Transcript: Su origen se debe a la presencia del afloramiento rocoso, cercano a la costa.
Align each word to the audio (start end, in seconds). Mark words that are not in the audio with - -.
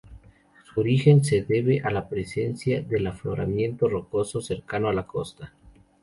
Su 0.63 0.79
origen 0.79 1.23
se 1.23 1.43
debe 1.43 1.79
a 1.81 1.91
la 1.91 2.09
presencia 2.09 2.81
del 2.81 3.05
afloramiento 3.05 3.87
rocoso, 3.87 4.41
cercano 4.41 4.89
a 4.89 4.93
la 4.93 5.05
costa. 5.05 5.53